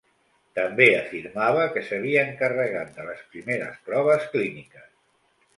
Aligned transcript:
També 0.59 0.87
afirmava 0.99 1.67
que 1.75 1.83
s'havia 1.89 2.25
encarregat 2.31 2.91
de 2.97 3.07
les 3.11 3.23
primeres 3.35 3.79
proves 3.91 4.29
clíniques. 4.35 4.91